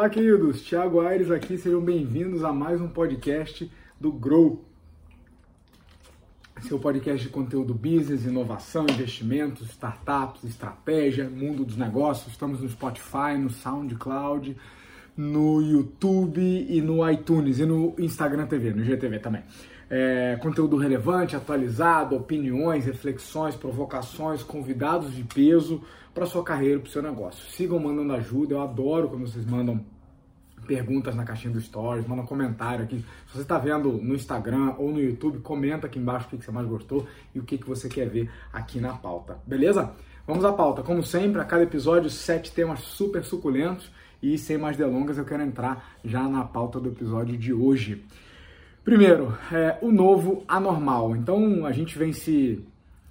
[0.00, 0.62] Olá, queridos.
[0.62, 1.58] Thiago Aires aqui.
[1.58, 4.64] Sejam bem-vindos a mais um podcast do Grow.
[6.62, 12.32] Seu podcast de conteúdo business, inovação, investimentos, startups, estratégia, mundo dos negócios.
[12.32, 14.56] Estamos no Spotify, no SoundCloud,
[15.14, 19.42] no YouTube e no iTunes e no Instagram TV, no GTV também.
[19.90, 25.82] É, conteúdo relevante, atualizado, opiniões, reflexões, provocações, convidados de peso
[26.14, 27.50] para sua carreira, para o seu negócio.
[27.50, 29.84] Sigam mandando ajuda, eu adoro quando vocês mandam
[30.70, 33.04] perguntas na caixinha do Stories, manda comentário aqui.
[33.26, 36.52] Se você está vendo no Instagram ou no YouTube, comenta aqui embaixo o que, você
[36.52, 39.92] mais gostou e o que você quer ver aqui na pauta, beleza?
[40.26, 40.82] Vamos à pauta.
[40.82, 43.90] Como sempre, a cada episódio, sete temas super suculentos
[44.22, 48.04] e sem mais delongas, eu quero entrar já na pauta do episódio de hoje.
[48.90, 51.14] Primeiro, é, o novo anormal.
[51.14, 52.60] Então, a gente vem se,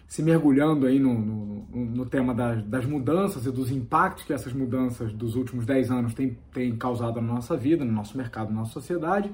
[0.09, 4.51] se mergulhando aí no, no, no tema das, das, mudanças e dos impactos que essas
[4.51, 8.59] mudanças dos últimos 10 anos têm, têm causado na nossa vida, no nosso mercado, na
[8.59, 9.31] nossa sociedade.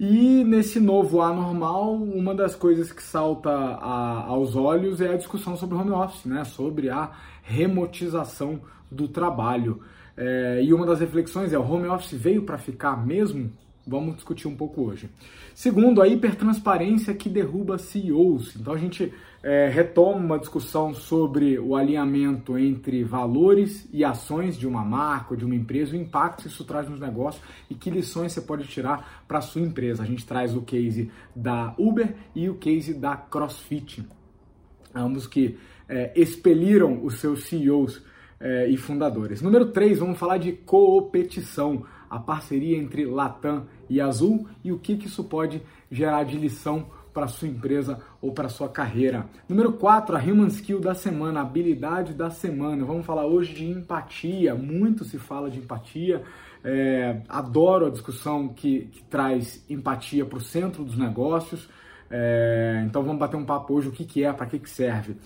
[0.00, 5.56] E nesse novo anormal, uma das coisas que salta a, aos olhos é a discussão
[5.56, 6.42] sobre home office, né?
[6.42, 7.12] sobre a
[7.44, 9.80] remotização do trabalho.
[10.16, 13.52] É, e uma das reflexões é: o home office veio para ficar mesmo?
[13.88, 15.08] Vamos discutir um pouco hoje.
[15.54, 18.54] Segundo, a hipertransparência que derruba CEOs.
[18.54, 24.66] Então a gente é, retoma uma discussão sobre o alinhamento entre valores e ações de
[24.66, 28.32] uma marca, de uma empresa, o impacto que isso traz nos negócios e que lições
[28.32, 30.02] você pode tirar para a sua empresa.
[30.02, 34.06] A gente traz o case da Uber e o case da CrossFit.
[34.94, 35.56] Ambos que
[35.88, 38.02] é, expeliram os seus CEOs
[38.38, 39.40] é, e fundadores.
[39.40, 44.96] Número 3, vamos falar de competição a parceria entre Latam e Azul e o que,
[44.96, 49.26] que isso pode gerar de lição para sua empresa ou para sua carreira.
[49.48, 52.84] Número 4, a Human Skill da semana, a habilidade da semana.
[52.84, 56.22] Vamos falar hoje de empatia, muito se fala de empatia.
[56.62, 61.68] É, adoro a discussão que, que traz empatia para o centro dos negócios.
[62.10, 65.16] É, então vamos bater um papo hoje, o que, que é, para que, que serve.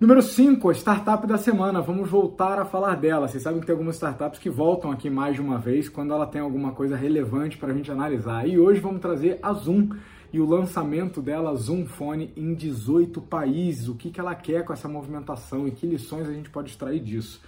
[0.00, 1.80] Número 5, a startup da semana.
[1.80, 3.26] Vamos voltar a falar dela.
[3.26, 6.24] Vocês sabem que tem algumas startups que voltam aqui mais de uma vez quando ela
[6.24, 8.48] tem alguma coisa relevante para a gente analisar.
[8.48, 9.88] E hoje vamos trazer a Zoom
[10.32, 13.88] e o lançamento dela, Zoom Phone, em 18 países.
[13.88, 17.00] O que, que ela quer com essa movimentação e que lições a gente pode extrair
[17.00, 17.42] disso.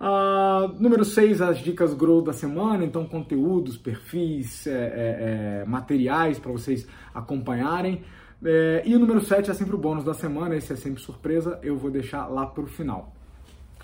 [0.00, 6.38] Uh, número 6, as dicas Grow da semana, então conteúdos, perfis, é, é, é, materiais
[6.38, 8.04] para vocês acompanharem.
[8.44, 11.58] É, e o número 7 é sempre o bônus da semana, esse é sempre surpresa,
[11.62, 13.12] eu vou deixar lá para o final.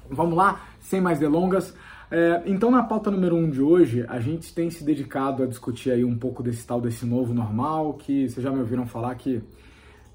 [0.09, 1.75] Vamos lá, sem mais delongas.
[2.11, 5.47] É, então, na pauta número 1 um de hoje, a gente tem se dedicado a
[5.47, 9.15] discutir aí um pouco desse tal, desse novo normal, que vocês já me ouviram falar
[9.17, 9.43] que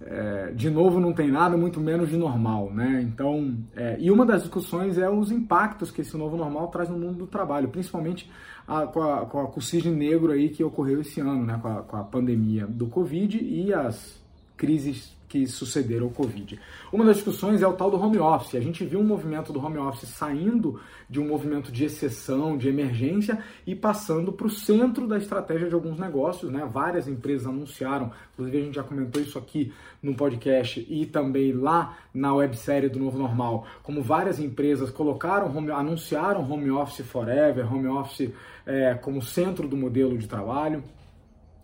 [0.01, 3.01] é, de novo não tem nada, muito menos de normal, né?
[3.01, 6.97] Então, é, e uma das discussões é os impactos que esse novo normal traz no
[6.97, 8.29] mundo do trabalho, principalmente
[8.65, 11.59] a, com, a, com, a, negro aí que ocorreu esse ano, né?
[11.61, 14.18] Com a, com a pandemia do Covid e as
[14.59, 16.59] crises que sucederam ao Covid.
[16.91, 18.55] Uma das discussões é o tal do home office.
[18.55, 22.67] A gente viu um movimento do home office saindo de um movimento de exceção, de
[22.67, 26.51] emergência e passando para o centro da estratégia de alguns negócios.
[26.51, 26.67] Né?
[26.69, 29.71] Várias empresas anunciaram, inclusive a gente já comentou isso aqui
[30.01, 35.71] no podcast e também lá na websérie do Novo Normal, como várias empresas colocaram, home,
[35.71, 38.31] anunciaram home office forever, home office
[38.65, 40.83] é, como centro do modelo de trabalho.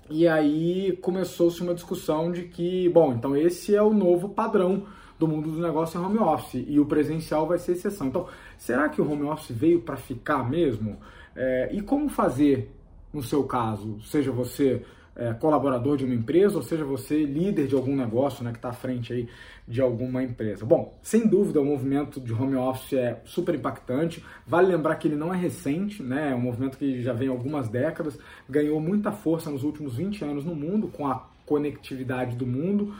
[0.09, 4.83] E aí começou-se uma discussão de que, bom, então esse é o novo padrão
[5.17, 8.07] do mundo do negócio é home office e o presencial vai ser exceção.
[8.07, 8.27] Então,
[8.57, 10.97] será que o home office veio para ficar mesmo?
[11.35, 12.71] É, e como fazer
[13.13, 13.99] no seu caso?
[14.01, 14.83] Seja você
[15.15, 18.69] é, colaborador de uma empresa, ou seja você líder de algum negócio né, que está
[18.69, 19.27] à frente aí
[19.67, 20.65] de alguma empresa.
[20.65, 24.23] Bom, sem dúvida o movimento de home office é super impactante.
[24.45, 26.31] Vale lembrar que ele não é recente, né?
[26.31, 30.45] é um movimento que já vem algumas décadas, ganhou muita força nos últimos 20 anos
[30.45, 32.93] no mundo, com a conectividade do mundo.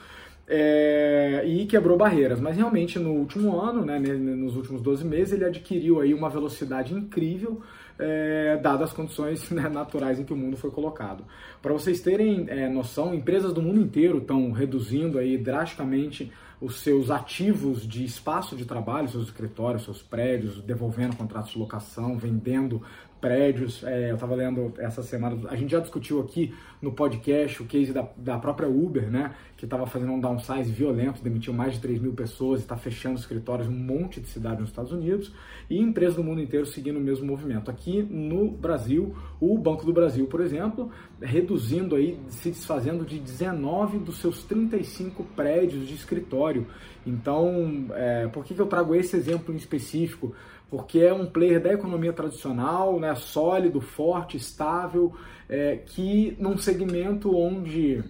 [0.48, 5.44] É, e quebrou barreiras, mas realmente no último ano, né, nos últimos 12 meses, ele
[5.44, 7.62] adquiriu aí uma velocidade incrível,
[7.98, 11.24] é, dadas as condições né, naturais em que o mundo foi colocado.
[11.62, 17.12] Para vocês terem é, noção, empresas do mundo inteiro estão reduzindo aí drasticamente os seus
[17.12, 22.82] ativos de espaço de trabalho, seus escritórios, seus prédios, devolvendo contratos de locação, vendendo
[23.20, 23.84] prédios.
[23.84, 27.92] É, eu estava lendo essa semana, a gente já discutiu aqui no podcast o case
[27.92, 29.34] da, da própria Uber, né?
[29.58, 33.68] Que estava fazendo um downsize violento, demitiu mais de 3 mil pessoas está fechando escritórios
[33.68, 35.34] em um monte de cidades nos Estados Unidos.
[35.70, 37.72] E empresas do mundo inteiro seguindo o mesmo movimento.
[37.72, 40.92] Aqui no Brasil, o Banco do Brasil, por exemplo,
[41.22, 46.68] reduzindo aí, se desfazendo de 19 dos seus 35 prédios de escritório.
[47.06, 50.34] Então, é, por que, que eu trago esse exemplo em específico?
[50.70, 55.14] porque é um player da economia tradicional, né, sólido, forte, estável,
[55.48, 58.04] é, que num segmento onde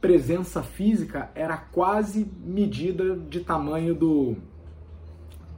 [0.00, 4.36] presença física era quase medida de tamanho do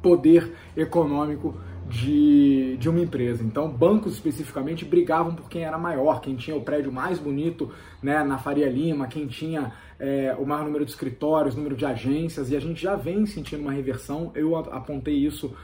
[0.00, 1.54] poder econômico
[1.88, 3.42] de, de uma empresa.
[3.42, 7.70] Então, bancos especificamente brigavam por quem era maior, quem tinha o prédio mais bonito
[8.02, 12.50] né, na Faria Lima, quem tinha é, o maior número de escritórios, número de agências,
[12.50, 14.30] e a gente já vem sentindo uma reversão.
[14.34, 15.54] Eu apontei isso,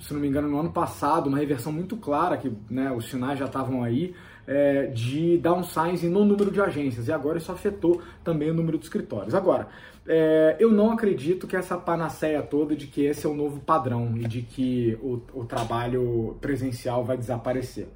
[0.00, 3.38] se não me engano, no ano passado, uma reversão muito clara, que né, os sinais
[3.38, 4.14] já estavam aí,
[4.46, 8.84] é, de downsizing no número de agências, e agora isso afetou também o número de
[8.84, 9.34] escritórios.
[9.34, 9.68] Agora,
[10.06, 14.16] é, eu não acredito que essa panaceia toda de que esse é o novo padrão
[14.16, 17.88] e de que o, o trabalho presencial vai desaparecer.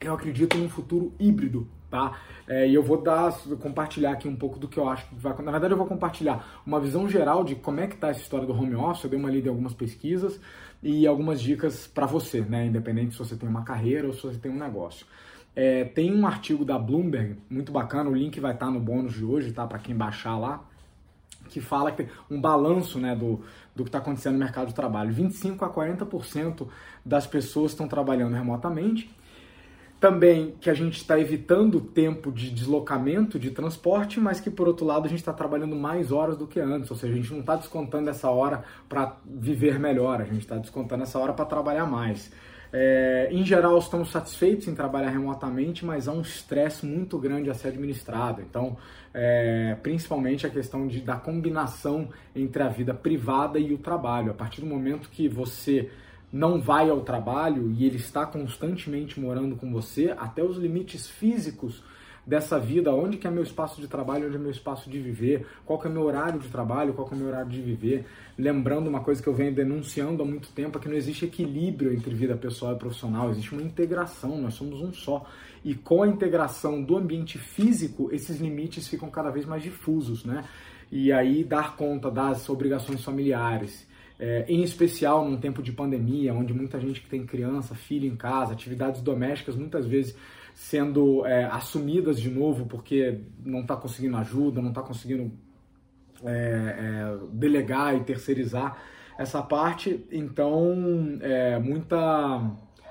[0.00, 2.18] Eu acredito num futuro híbrido, tá?
[2.46, 5.32] É, e eu vou dar, compartilhar aqui um pouco do que eu acho que vai.
[5.42, 8.46] Na verdade, eu vou compartilhar uma visão geral de como é que está essa história
[8.46, 9.04] do home office.
[9.04, 10.40] Eu dei uma lida em algumas pesquisas
[10.82, 12.66] e algumas dicas para você, né?
[12.66, 15.06] Independente se você tem uma carreira ou se você tem um negócio.
[15.54, 19.14] É, tem um artigo da Bloomberg muito bacana, o link vai estar tá no bônus
[19.14, 19.66] de hoje, tá?
[19.66, 20.64] Para quem baixar lá,
[21.48, 23.40] que fala que tem um balanço né, do,
[23.74, 25.12] do que está acontecendo no mercado de trabalho.
[25.12, 26.66] 25 a 40%
[27.04, 29.10] das pessoas estão trabalhando remotamente.
[29.98, 34.86] Também que a gente está evitando tempo de deslocamento de transporte, mas que por outro
[34.86, 37.40] lado a gente está trabalhando mais horas do que antes, ou seja, a gente não
[37.40, 41.84] está descontando essa hora para viver melhor, a gente está descontando essa hora para trabalhar
[41.84, 42.32] mais.
[42.72, 47.54] É, em geral, estamos satisfeitos em trabalhar remotamente, mas há um estresse muito grande a
[47.54, 48.40] ser administrado.
[48.40, 48.76] Então,
[49.12, 54.30] é, principalmente a questão de, da combinação entre a vida privada e o trabalho.
[54.30, 55.90] A partir do momento que você
[56.32, 61.82] não vai ao trabalho e ele está constantemente morando com você, até os limites físicos
[62.30, 65.44] dessa vida, onde que é meu espaço de trabalho, onde é meu espaço de viver,
[65.66, 68.06] qual que é meu horário de trabalho, qual que é meu horário de viver.
[68.38, 71.92] Lembrando uma coisa que eu venho denunciando há muito tempo, é que não existe equilíbrio
[71.92, 75.26] entre vida pessoal e profissional, existe uma integração, nós somos um só.
[75.64, 80.44] E com a integração do ambiente físico, esses limites ficam cada vez mais difusos, né?
[80.88, 83.88] E aí dar conta das obrigações familiares,
[84.20, 88.14] é, em especial num tempo de pandemia, onde muita gente que tem criança, filho em
[88.14, 90.14] casa, atividades domésticas muitas vezes
[90.60, 95.32] sendo é, assumidas de novo porque não está conseguindo ajuda, não está conseguindo
[96.22, 98.76] é, é, delegar e terceirizar
[99.18, 102.38] essa parte, então é, muita,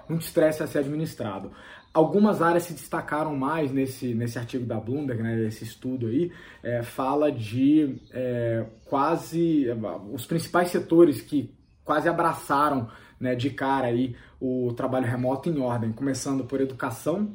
[0.09, 1.51] muito estresse a ser administrado.
[1.93, 6.31] Algumas áreas se destacaram mais nesse, nesse artigo da Bloomberg, né, esse estudo aí,
[6.63, 9.67] é, fala de é, quase
[10.11, 11.53] os principais setores que
[11.85, 12.89] quase abraçaram
[13.19, 17.31] né, de cara aí o trabalho remoto em ordem, começando por educação,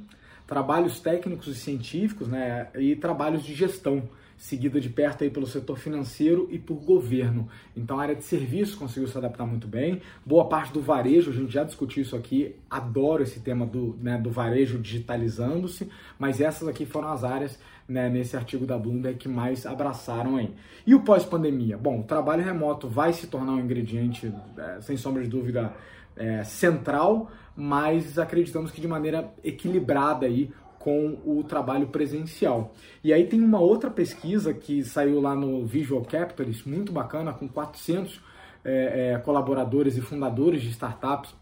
[0.46, 5.78] trabalhos técnicos e científicos né, e trabalhos de gestão seguida de perto aí pelo setor
[5.78, 7.48] financeiro e por governo.
[7.76, 10.02] Então a área de serviços conseguiu se adaptar muito bem.
[10.24, 14.18] Boa parte do varejo, a gente já discutiu isso aqui, adoro esse tema do, né,
[14.18, 15.88] do varejo digitalizando-se,
[16.18, 17.58] mas essas aqui foram as áreas
[17.88, 20.52] né, nesse artigo da Bloomberg que mais abraçaram aí.
[20.86, 21.76] E o pós-pandemia?
[21.76, 25.74] Bom, o trabalho remoto vai se tornar um ingrediente, é, sem sombra de dúvida,
[26.16, 32.74] é, central, mas acreditamos que de maneira equilibrada aí com o trabalho presencial.
[33.02, 37.48] E aí tem uma outra pesquisa que saiu lá no Visual Capitalist, muito bacana, com
[37.48, 38.20] 400
[38.64, 41.34] é, é, colaboradores e fundadores de startups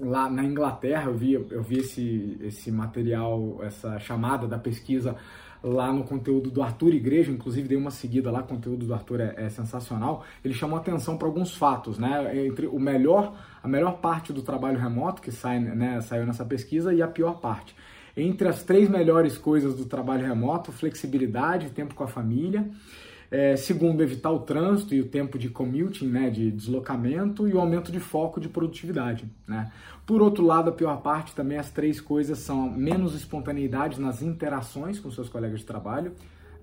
[0.00, 1.10] lá na Inglaterra.
[1.10, 5.16] Eu vi, eu vi esse, esse material, essa chamada da pesquisa
[5.62, 9.20] lá no conteúdo do Arthur Igreja, inclusive dei uma seguida lá, o conteúdo do Arthur
[9.20, 10.24] é, é sensacional.
[10.44, 12.46] Ele chamou atenção para alguns fatos, né?
[12.46, 16.92] Entre o melhor, a melhor parte do trabalho remoto que sai, né, saiu nessa pesquisa
[16.94, 17.74] e a pior parte.
[18.16, 22.68] Entre as três melhores coisas do trabalho remoto, flexibilidade, tempo com a família.
[23.30, 27.60] É, segundo, evitar o trânsito e o tempo de commuting, né, de deslocamento e o
[27.60, 29.30] aumento de foco de produtividade.
[29.46, 29.70] Né?
[30.06, 34.98] Por outro lado, a pior parte também, as três coisas são menos espontaneidade nas interações
[34.98, 36.12] com seus colegas de trabalho,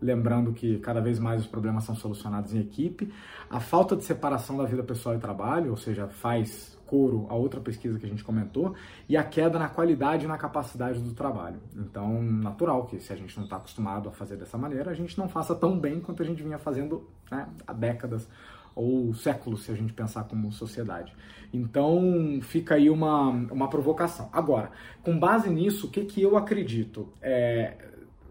[0.01, 3.13] lembrando que cada vez mais os problemas são solucionados em equipe,
[3.47, 7.59] a falta de separação da vida pessoal e trabalho, ou seja, faz coro a outra
[7.59, 8.75] pesquisa que a gente comentou,
[9.07, 11.59] e a queda na qualidade e na capacidade do trabalho.
[11.75, 15.17] Então, natural que se a gente não está acostumado a fazer dessa maneira, a gente
[15.17, 18.27] não faça tão bem quanto a gente vinha fazendo né, há décadas
[18.75, 21.15] ou séculos, se a gente pensar como sociedade.
[21.53, 24.29] Então, fica aí uma, uma provocação.
[24.33, 27.07] Agora, com base nisso, o que, que eu acredito?
[27.21, 27.73] É,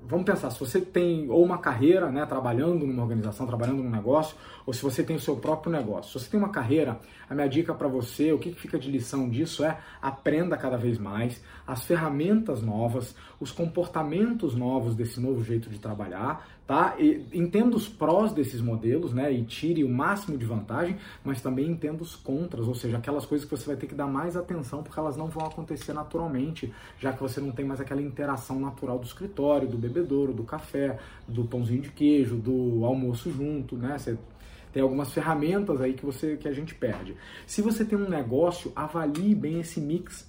[0.07, 4.37] vamos pensar, se você tem ou uma carreira, né, trabalhando numa organização, trabalhando num negócio,
[4.67, 6.13] ou se você tem o seu próprio negócio.
[6.13, 9.29] Se você tem uma carreira, a minha dica para você, o que fica de lição
[9.29, 15.71] disso é aprenda cada vez mais as ferramentas novas, os comportamentos novos desse novo jeito
[15.71, 16.97] de trabalhar, tá?
[16.99, 19.33] E entenda os prós desses modelos, né?
[19.33, 23.49] E tire o máximo de vantagem, mas também entenda os contras, ou seja, aquelas coisas
[23.49, 27.13] que você vai ter que dar mais atenção porque elas não vão acontecer naturalmente, já
[27.13, 31.45] que você não tem mais aquela interação natural do escritório, do bebedouro, do café, do
[31.45, 33.99] pãozinho de queijo, do almoço junto, né?
[33.99, 34.19] Você
[34.75, 37.17] tem algumas ferramentas aí que você que a gente perde.
[37.47, 40.29] Se você tem um negócio, avalie bem esse mix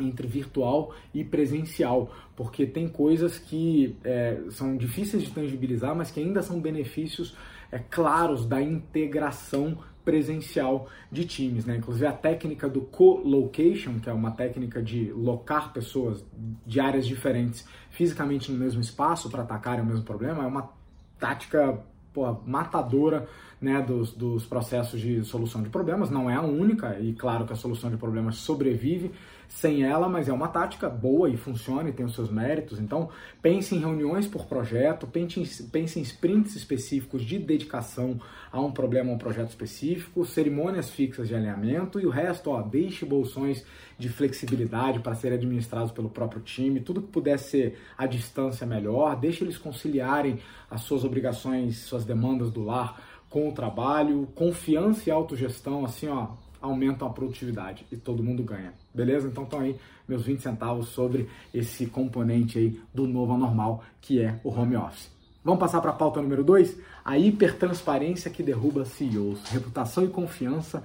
[0.00, 6.20] entre virtual e presencial, porque tem coisas que é, são difíceis de tangibilizar, mas que
[6.20, 7.36] ainda são benefícios
[7.70, 11.76] é, claros da integração presencial de times, né?
[11.76, 16.24] Inclusive a técnica do co-location, que é uma técnica de locar pessoas
[16.66, 20.72] de áreas diferentes fisicamente no mesmo espaço para atacarem o mesmo problema, é uma
[21.18, 21.78] tática
[22.12, 23.28] pô, matadora
[23.60, 26.10] né, dos, dos processos de solução de problemas.
[26.10, 29.12] Não é a única, e claro que a solução de problemas sobrevive
[29.50, 32.78] sem ela, mas é uma tática boa e funciona e tem os seus méritos.
[32.78, 33.08] Então,
[33.42, 38.20] pense em reuniões por projeto, pense em, pense em sprints específicos de dedicação
[38.52, 42.62] a um problema, a um projeto específico, cerimônias fixas de alinhamento e o resto, ó,
[42.62, 43.64] deixe bolsões
[43.98, 49.16] de flexibilidade para serem administrados pelo próprio time, tudo que puder ser à distância melhor,
[49.16, 50.38] deixe eles conciliarem
[50.70, 56.28] as suas obrigações, suas demandas do lar com o trabalho, confiança e autogestão, assim, ó,
[56.60, 58.72] aumentam a produtividade e todo mundo ganha.
[58.94, 59.28] Beleza?
[59.28, 59.76] Então estão aí
[60.08, 65.10] meus 20 centavos sobre esse componente aí do novo anormal, que é o home office.
[65.42, 66.76] Vamos passar para a pauta número 2?
[67.04, 69.48] A hipertransparência que derruba CEOs.
[69.48, 70.82] Reputação e confiança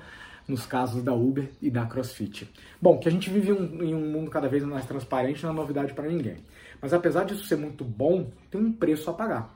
[0.47, 2.49] nos casos da Uber e da CrossFit.
[2.81, 5.53] Bom, que a gente vive um, em um mundo cada vez mais transparente não é
[5.53, 6.37] novidade para ninguém.
[6.81, 9.53] Mas apesar disso ser muito bom, tem um preço a pagar.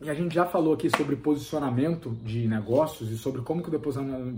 [0.00, 3.80] E a gente já falou aqui sobre posicionamento de negócios e sobre como que o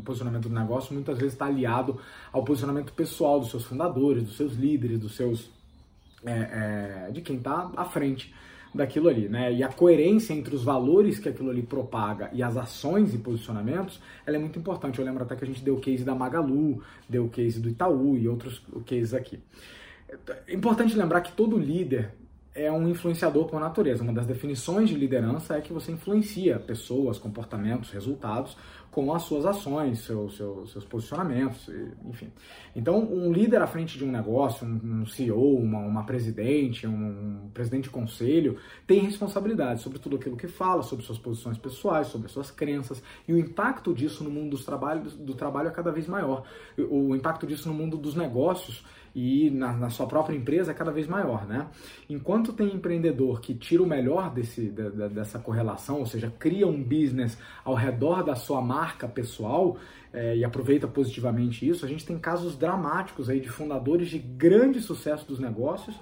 [0.03, 1.99] posicionamento do negócio muitas vezes está aliado
[2.33, 5.51] ao posicionamento pessoal dos seus fundadores, dos seus líderes, dos seus
[6.25, 8.35] é, é, de quem está à frente
[8.75, 9.53] daquilo ali, né?
[9.53, 14.01] E a coerência entre os valores que aquilo ali propaga e as ações e posicionamentos,
[14.25, 14.99] ela é muito importante.
[14.99, 17.69] Eu lembro até que a gente deu o case da Magalu, deu o case do
[17.69, 19.41] Itaú e outros cases aqui.
[20.47, 22.15] É importante lembrar que todo líder
[22.65, 24.03] é um influenciador por natureza.
[24.03, 28.57] Uma das definições de liderança é que você influencia pessoas, comportamentos, resultados
[28.91, 31.71] com as suas ações, seus, seus, seus posicionamentos,
[32.05, 32.33] enfim.
[32.75, 37.51] Então, um líder à frente de um negócio, um, CEO, uma, uma presidente, um, um,
[37.55, 42.29] presidente de conselho, tem responsabilidade sobre tudo aquilo que fala, sobre suas posições pessoais, sobre
[42.29, 46.09] suas crenças, e o impacto disso no mundo dos trabalhos, do trabalho é cada vez
[46.09, 46.45] maior.
[46.77, 50.75] O, o impacto disso no mundo dos negócios e na, na, sua própria empresa é
[50.75, 51.67] cada vez maior, né?
[52.09, 57.37] Enquanto tem empreendedor que tira o melhor desse, dessa correlação, ou seja, cria um business
[57.65, 59.77] ao redor da sua marca pessoal
[60.13, 64.81] é, e aproveita positivamente isso, a gente tem casos dramáticos aí de fundadores de grande
[64.81, 65.99] sucesso dos negócios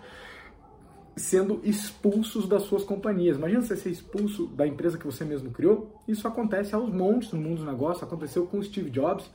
[1.17, 3.37] sendo expulsos das suas companhias.
[3.37, 6.01] Imagina você ser expulso da empresa que você mesmo criou.
[6.07, 8.03] Isso acontece aos montes no mundo dos negócios.
[8.03, 9.29] Aconteceu com o Steve Jobs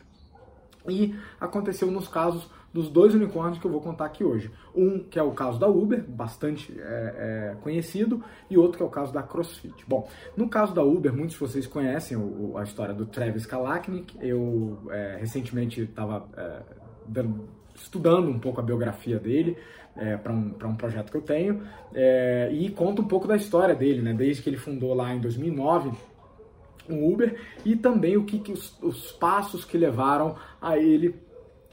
[0.87, 4.51] e aconteceu nos casos dos dois unicórnios que eu vou contar aqui hoje.
[4.75, 8.85] Um que é o caso da Uber, bastante é, é, conhecido, e outro que é
[8.85, 9.85] o caso da CrossFit.
[9.87, 14.17] Bom, no caso da Uber, muitos de vocês conhecem o, a história do Travis Kalanick.
[14.19, 16.63] Eu é, recentemente estava é,
[17.75, 19.55] estudando um pouco a biografia dele
[19.95, 21.61] é, para um, um projeto que eu tenho
[21.93, 24.13] é, e conta um pouco da história dele, né?
[24.13, 25.91] Desde que ele fundou lá em 2009
[26.89, 31.15] o Uber e também o que, que os, os passos que levaram a ele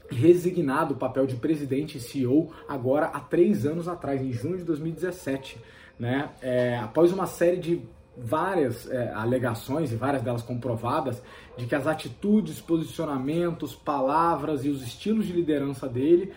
[0.09, 4.63] resignado o papel de presidente e CEO agora há três anos atrás, em junho de
[4.63, 5.57] 2017,
[5.97, 6.29] né?
[6.41, 7.81] É, após uma série de
[8.23, 11.21] várias é, alegações e várias delas comprovadas
[11.57, 16.31] de que as atitudes, posicionamentos, palavras e os estilos de liderança dele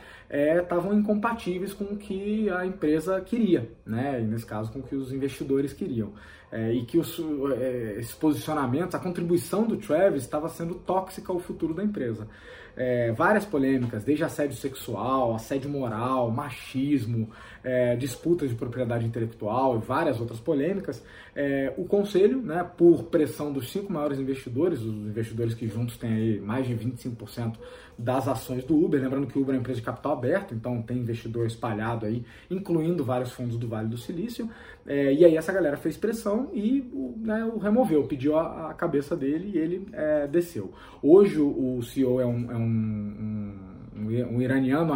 [0.62, 4.20] estavam é, incompatíveis com o que a empresa queria, né?
[4.20, 6.12] E nesse caso com o que os investidores queriam.
[6.50, 7.20] É, e que os,
[7.58, 12.28] é, esses posicionamentos, a contribuição do Travis estava sendo tóxica ao futuro da empresa
[12.76, 17.30] é, várias polêmicas, desde assédio sexual, assédio moral, machismo,
[17.62, 21.02] é, disputas de propriedade intelectual e várias outras polêmicas,
[21.34, 26.12] é, o conselho, né, por pressão dos cinco maiores investidores, os investidores que juntos têm
[26.12, 27.54] aí mais de 25%
[27.98, 30.82] das ações do Uber, lembrando que o Uber é uma empresa de capital aberto, então
[30.82, 34.48] tem investidor espalhado aí, incluindo vários fundos do Vale do Silício,
[34.86, 36.84] é, e aí essa galera fez pressão e
[37.16, 40.72] né, o removeu, pediu a, a, cabeça dele e ele é, desceu.
[41.02, 44.92] Hoje o CEO é um, é um um, um, iraniano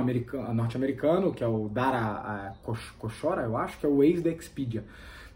[0.54, 2.52] norte-americano, que é o Dara
[2.98, 4.84] Koshora, eu acho, que é o ex da Expedia.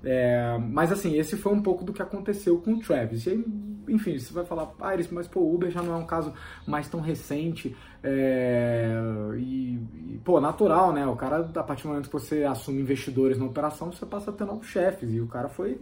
[0.04, 3.26] É, mas assim, esse foi um pouco do que aconteceu com o Travis.
[3.26, 3.44] E aí,
[3.88, 6.32] enfim, você vai falar, ah, mas pô, o Uber já não é um caso
[6.66, 8.90] mais tão recente é,
[9.38, 9.74] e,
[10.14, 11.06] e, pô, natural, né?
[11.06, 14.34] O cara, a partir do momento que você assume investidores na operação, você passa a
[14.34, 15.80] ter novos chefes e o cara foi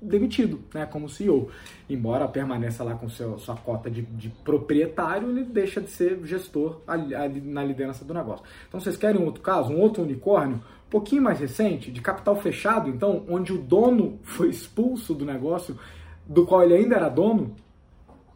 [0.00, 1.50] demitido, né, como CEO.
[1.88, 6.80] Embora permaneça lá com seu, sua cota de, de proprietário, ele deixa de ser gestor
[6.86, 8.44] ali, ali na liderança do negócio.
[8.68, 12.36] Então, vocês querem um outro caso, um outro unicórnio, um pouquinho mais recente, de capital
[12.36, 15.78] fechado, então, onde o dono foi expulso do negócio,
[16.26, 17.54] do qual ele ainda era dono?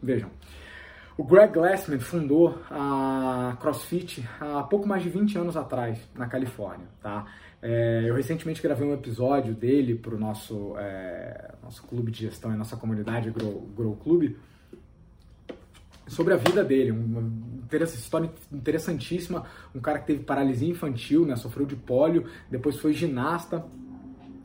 [0.02, 0.30] Vejam.
[1.20, 6.86] O Greg Glassman fundou a CrossFit há pouco mais de 20 anos atrás, na Califórnia,
[7.02, 7.26] tá?
[7.60, 12.54] É, eu recentemente gravei um episódio dele para o nosso, é, nosso clube de gestão
[12.54, 14.34] e nossa comunidade Grow, Grow Club
[16.08, 17.22] sobre a vida dele, uma
[17.84, 23.62] história interessantíssima, um cara que teve paralisia infantil, né, sofreu de pólio, depois foi ginasta,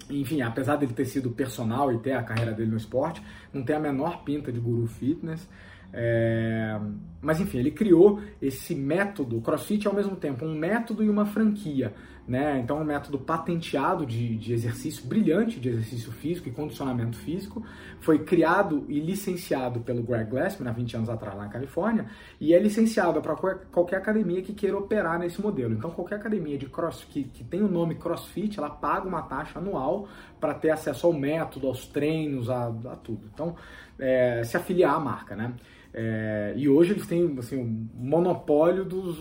[0.10, 3.78] enfim, apesar dele ter sido personal e ter a carreira dele no esporte, não tem
[3.78, 5.48] a menor pinta de guru fitness,
[5.94, 6.80] é...
[7.22, 9.42] Mas enfim, ele criou esse método.
[9.42, 11.94] CrossFit é ao mesmo tempo um método e uma franquia.
[12.28, 12.60] Né?
[12.60, 17.64] Então, é um método patenteado de, de exercício, brilhante de exercício físico e condicionamento físico.
[18.00, 22.08] Foi criado e licenciado pelo Greg Glassman há 20 anos atrás lá na Califórnia
[22.42, 25.76] e é licenciado para qualquer academia que queira operar nesse modelo.
[25.76, 29.60] Então, qualquer academia de crossfit que, que tem o nome CrossFit, ela paga uma taxa
[29.60, 30.08] anual
[30.40, 33.30] para ter acesso ao método, aos treinos, a, a tudo.
[33.32, 33.56] Então,
[34.00, 35.54] é, se afiliar à marca, né?
[35.98, 39.18] É, e hoje eles têm assim, um monopólio dos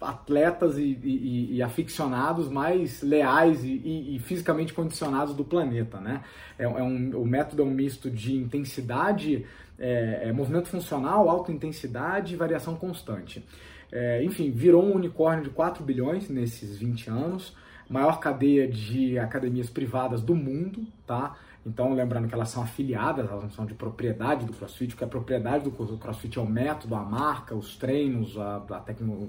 [0.00, 6.24] atletas e, e, e aficionados mais leais e, e, fisicamente condicionados do planeta, né?
[6.58, 9.46] É, é um, o método é um misto de intensidade,
[9.78, 13.44] é, é movimento funcional, alta intensidade e variação constante.
[13.92, 17.56] É, enfim, virou um unicórnio de 4 bilhões nesses 20 anos,
[17.88, 21.36] maior cadeia de academias privadas do mundo, tá?
[21.66, 25.08] Então, lembrando que elas são afiliadas, elas não são de propriedade do CrossFit, porque a
[25.08, 29.28] propriedade do CrossFit é o método, a marca, os treinos, a, a tecno,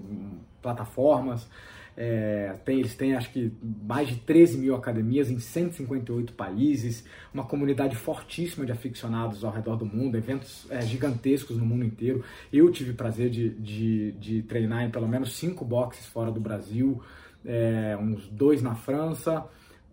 [0.61, 1.49] plataformas.
[1.99, 3.51] É, tem, eles têm acho que
[3.81, 7.03] mais de 13 mil academias em 158 países,
[7.33, 12.23] uma comunidade fortíssima de aficionados ao redor do mundo, eventos é, gigantescos no mundo inteiro.
[12.53, 17.01] Eu tive prazer de, de, de, treinar em pelo menos cinco boxes fora do Brasil,
[17.43, 19.43] é, uns dois na França,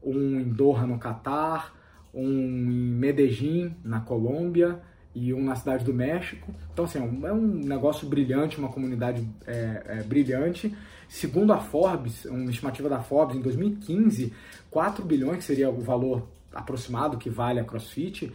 [0.02, 1.83] um em Doha, no Catar
[2.14, 4.80] um em Medellín, na Colômbia,
[5.14, 6.52] e um na Cidade do México.
[6.72, 7.32] Então, assim, é um é
[7.66, 10.74] negócio brilhante, uma comunidade é, é, brilhante.
[11.08, 14.32] Segundo a Forbes, uma estimativa da Forbes, em 2015,
[14.70, 18.32] 4 bilhões, que seria o valor aproximado que vale a CrossFit,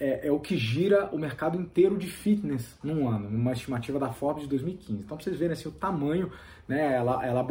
[0.00, 4.10] é, é, o que gira o mercado inteiro de fitness num ano, numa estimativa da
[4.10, 5.02] Forbes de 2015.
[5.02, 6.32] Então, pra vocês verem assim, o tamanho,
[6.66, 7.46] né, ela, ela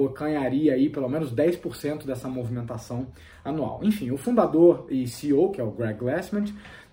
[0.72, 3.08] aí pelo menos 10% dessa movimentação
[3.46, 3.82] anual.
[3.84, 6.46] Enfim, o fundador e CEO, que é o Greg Glassman,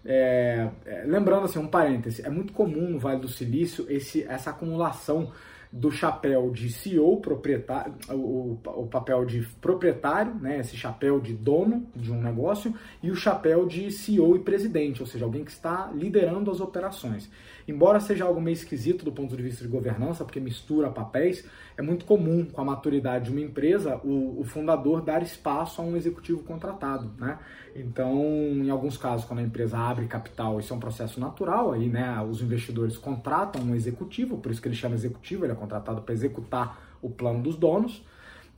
[0.04, 4.50] é, é, lembrando assim, um parêntese, é muito comum no Vale do Silício esse, essa
[4.50, 5.32] acumulação
[5.76, 11.86] do chapéu de CEO, proprietário, o, o, papel de proprietário, né, esse chapéu de dono
[11.94, 15.90] de um negócio, e o chapéu de CEO e presidente, ou seja, alguém que está
[15.94, 17.30] liderando as operações.
[17.68, 21.44] Embora seja algo meio esquisito do ponto de vista de governança, porque mistura papéis,
[21.76, 25.84] é muito comum, com a maturidade de uma empresa, o, o fundador dar espaço a
[25.84, 27.10] um executivo contratado.
[27.18, 27.38] Né?
[27.74, 31.88] Então, em alguns casos, quando a empresa abre capital, isso é um processo natural, aí
[31.88, 36.02] né, os investidores contratam um executivo, por isso que ele chama executivo, ele é contratado
[36.02, 38.04] para executar o plano dos donos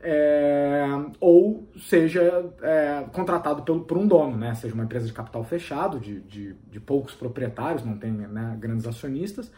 [0.01, 0.87] é,
[1.21, 4.55] ou seja é, contratado pelo, por um dono, né?
[4.55, 8.87] seja uma empresa de capital fechado, de, de, de poucos proprietários, não tem né, grandes
[8.87, 9.51] acionistas,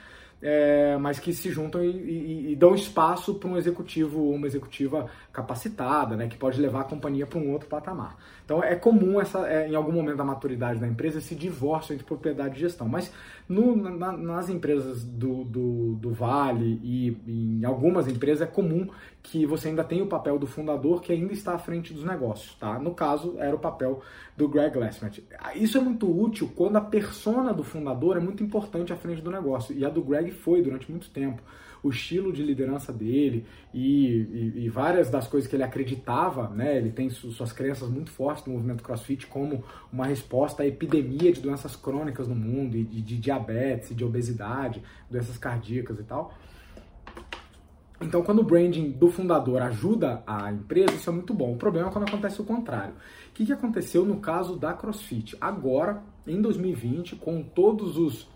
[0.43, 4.47] é, mas que se juntam e, e, e dão espaço para um executivo ou uma
[4.47, 8.17] executiva capacitada, né, que pode levar a companhia para um outro patamar.
[8.51, 12.05] Então é comum essa, é, em algum momento da maturidade da empresa esse divórcio entre
[12.05, 13.13] propriedade e gestão, mas
[13.49, 18.89] no, na, nas empresas do, do, do, Vale e em algumas empresas é comum
[19.23, 22.57] que você ainda tenha o papel do fundador que ainda está à frente dos negócios.
[22.57, 22.77] Tá?
[22.77, 24.03] No caso, era o papel
[24.37, 25.13] do Greg Glassman.
[25.55, 29.31] Isso é muito útil quando a persona do fundador é muito importante à frente do
[29.31, 31.41] negócio, e a do Greg foi durante muito tempo
[31.83, 36.77] o estilo de liderança dele e, e, e, várias das coisas que ele acreditava, né?
[36.77, 41.33] Ele tem su, suas crenças muito fortes no movimento CrossFit como uma resposta à epidemia
[41.33, 46.35] de doenças crônicas no mundo e de, de diabetes, de obesidade, doenças cardíacas e tal.
[48.01, 51.53] Então, quando o branding do fundador ajuda a empresa, isso é muito bom.
[51.53, 52.95] O problema é quando acontece o contrário.
[53.29, 55.37] O que, que aconteceu no caso da CrossFit?
[55.39, 58.27] Agora, em 2020, com todos os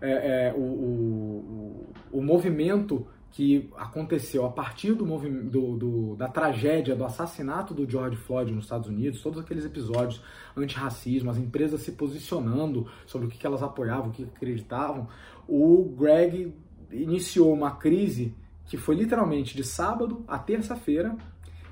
[0.00, 6.96] é, é, o, o, o, movimento que aconteceu a partir do, do, do, da tragédia,
[6.96, 10.22] do assassinato do George Floyd nos Estados Unidos, todos aqueles episódios
[10.56, 15.06] antirracismo, as empresas se posicionando sobre o que elas apoiavam, o que acreditavam,
[15.46, 16.52] o Greg
[16.90, 18.34] iniciou uma crise
[18.66, 21.16] que foi literalmente de sábado a terça-feira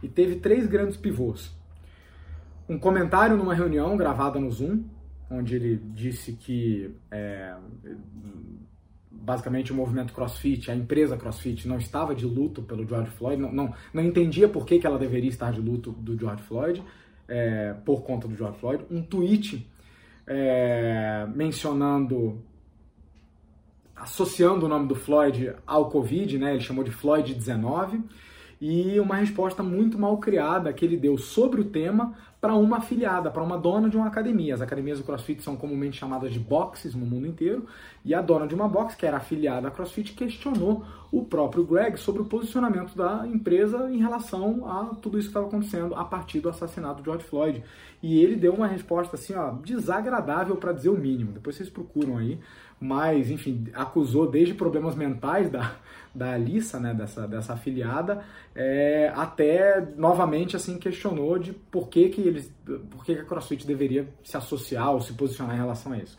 [0.03, 1.51] e teve três grandes pivôs.
[2.69, 4.85] Um comentário numa reunião gravada no Zoom,
[5.31, 7.55] onde ele disse que é,
[9.11, 13.53] basicamente o movimento CrossFit, a empresa CrossFit, não estava de luto pelo George Floyd, não,
[13.53, 16.83] não, não entendia por que, que ela deveria estar de luto do George Floyd,
[17.29, 18.85] é, por conta do George Floyd.
[18.91, 19.67] Um tweet
[20.27, 22.43] é, mencionando,
[23.95, 28.03] associando o nome do Floyd ao Covid, né, ele chamou de Floyd-19,
[28.61, 33.31] e uma resposta muito mal criada que ele deu sobre o tema para uma afiliada,
[33.31, 34.55] para uma dona de uma academia.
[34.55, 37.66] As academias do CrossFit são comumente chamadas de boxes no mundo inteiro,
[38.05, 41.97] e a dona de uma box, que era afiliada à CrossFit, questionou o próprio Greg
[41.97, 46.38] sobre o posicionamento da empresa em relação a tudo isso que estava acontecendo a partir
[46.38, 47.64] do assassinato de George Floyd.
[48.01, 51.33] E ele deu uma resposta assim, ó, desagradável para dizer o mínimo.
[51.33, 52.38] Depois vocês procuram aí,
[52.81, 55.77] mas enfim, acusou desde problemas mentais da
[56.14, 62.21] da Alissa, né, dessa, dessa afiliada, é, até novamente assim questionou de por que, que
[62.21, 62.53] eles,
[62.91, 66.19] por que, que a CrossFit deveria se associar ou se posicionar em relação a isso.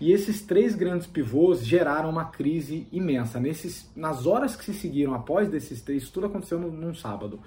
[0.00, 3.40] E esses três grandes pivôs geraram uma crise imensa.
[3.40, 7.40] Nesses, nas horas que se seguiram após desses três, tudo aconteceu num, num sábado.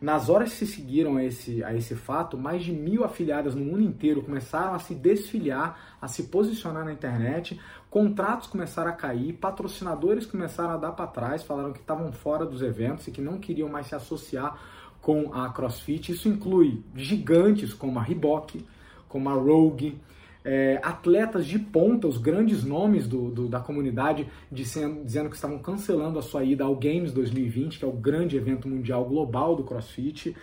[0.00, 3.62] Nas horas que se seguiram a esse, a esse fato, mais de mil afiliadas no
[3.62, 9.32] mundo inteiro começaram a se desfiliar, a se posicionar na internet, contratos começaram a cair,
[9.32, 13.38] patrocinadores começaram a dar para trás, falaram que estavam fora dos eventos e que não
[13.38, 14.58] queriam mais se associar
[15.02, 16.12] com a CrossFit.
[16.12, 18.64] Isso inclui gigantes como a Reebok,
[19.08, 20.00] como a Rogue,
[20.44, 25.58] é, atletas de ponta, os grandes nomes do, do, da comunidade, dizendo, dizendo que estavam
[25.58, 29.64] cancelando a sua ida ao Games 2020, que é o grande evento mundial global do
[29.64, 30.36] CrossFit.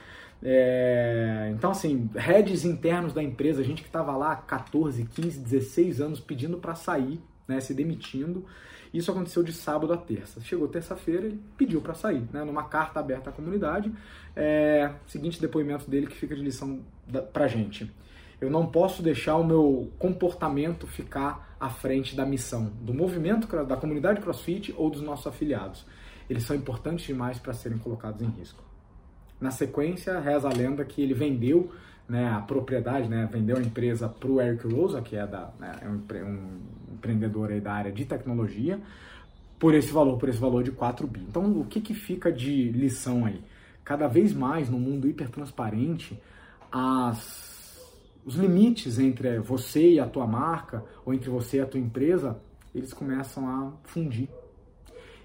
[0.44, 6.02] É, então, assim, heads internos da empresa, gente que estava lá há 14, 15, 16
[6.02, 8.46] anos pedindo para sair, né, se demitindo.
[8.94, 10.42] Isso aconteceu de sábado a terça.
[10.42, 13.92] Chegou terça-feira, ele pediu para sair, né, numa carta aberta à comunidade.
[14.36, 16.82] É, seguinte depoimento dele que fica de lição
[17.34, 17.92] para gente.
[18.40, 23.76] Eu não posso deixar o meu comportamento ficar à frente da missão, do movimento da
[23.76, 25.86] comunidade CrossFit ou dos nossos afiliados.
[26.30, 28.64] Eles são importantes demais para serem colocados em risco.
[29.40, 31.72] Na sequência, reza a lenda que ele vendeu
[32.08, 35.80] né, a propriedade, né, vendeu a empresa para o Eric Rosa, que é, da, né,
[35.82, 38.80] é um, um, empreendedor da área de tecnologia,
[39.60, 41.26] por esse valor, por esse valor de 4 bi.
[41.28, 43.42] Então, o que, que fica de lição aí?
[43.84, 46.20] Cada vez mais no mundo hipertransparente,
[46.72, 47.56] as
[48.26, 52.38] os limites entre você e a tua marca, ou entre você e a tua empresa,
[52.76, 54.28] eles começam a fundir.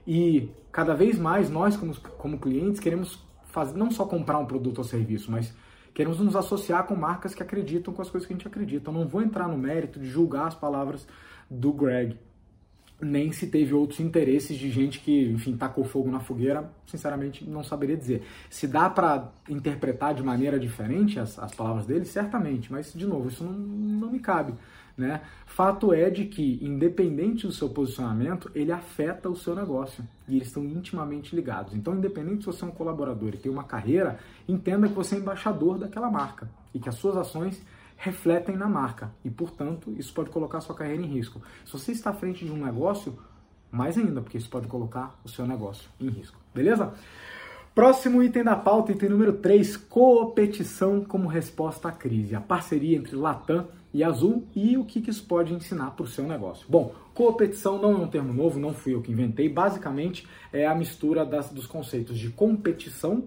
[0.06, 3.18] E cada vez mais nós, como, como clientes, queremos
[3.52, 5.54] fazer, não só comprar um produto ou serviço, mas
[5.94, 8.90] queremos nos associar com marcas que acreditam com as coisas que a gente acredita.
[8.90, 11.06] Eu não vou entrar no mérito de julgar as palavras
[11.50, 12.16] do Greg,
[13.02, 17.64] nem se teve outros interesses de gente que, enfim, tacou fogo na fogueira, sinceramente não
[17.64, 18.22] saberia dizer.
[18.48, 23.28] Se dá para interpretar de maneira diferente as, as palavras dele, certamente, mas, de novo,
[23.28, 24.54] isso não, não me cabe.
[24.96, 25.22] Né?
[25.46, 30.48] Fato é de que, independente do seu posicionamento, ele afeta o seu negócio e eles
[30.48, 31.74] estão intimamente ligados.
[31.74, 35.18] Então, independente se você é um colaborador e tem uma carreira, entenda que você é
[35.18, 37.62] embaixador daquela marca e que as suas ações
[37.96, 41.40] refletem na marca e, portanto, isso pode colocar sua carreira em risco.
[41.64, 43.16] Se você está à frente de um negócio,
[43.70, 46.38] mais ainda, porque isso pode colocar o seu negócio em risco.
[46.54, 46.92] Beleza?
[47.74, 52.34] Próximo item da pauta, item número 3, competição como resposta à crise.
[52.34, 56.26] A parceria entre Latam e Azul e o que isso pode ensinar para o seu
[56.26, 56.66] negócio.
[56.68, 59.48] Bom, competição não é um termo novo, não fui eu que inventei.
[59.48, 63.24] Basicamente é a mistura das, dos conceitos de competição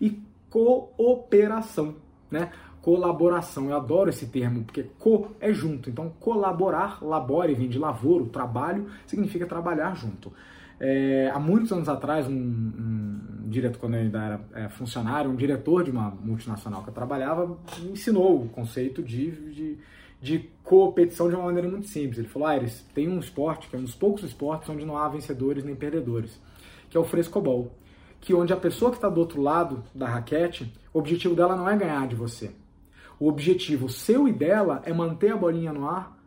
[0.00, 1.96] e cooperação.
[2.30, 2.50] Né?
[2.86, 3.68] colaboração.
[3.68, 5.90] Eu adoro esse termo, porque co é junto.
[5.90, 10.32] Então, colaborar, labore, vem de lavoro, trabalho, significa trabalhar junto.
[10.78, 15.34] É, há muitos anos atrás, um, um, diretor, quando eu ainda era é, funcionário, um
[15.34, 17.58] diretor de uma multinacional que eu trabalhava,
[17.90, 19.78] ensinou o conceito de, de,
[20.26, 22.18] de competição de uma maneira muito simples.
[22.18, 25.08] Ele falou, Aires, tem um esporte, que é um dos poucos esportes onde não há
[25.08, 26.40] vencedores nem perdedores,
[26.90, 27.72] que é o frescobol.
[28.20, 31.68] Que onde a pessoa que está do outro lado da raquete, o objetivo dela não
[31.68, 32.50] é ganhar de você,
[33.20, 36.18] o objetivo seu e dela é manter a bolinha no ar